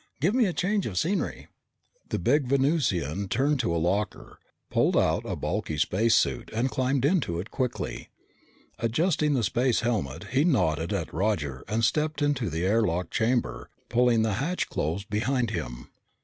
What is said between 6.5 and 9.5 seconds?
and climbed into it quickly. Adjusting the